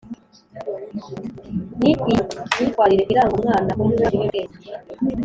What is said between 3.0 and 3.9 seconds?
iranga umwana